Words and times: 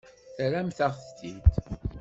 Terramt-aɣ-t-id. 0.35 1.45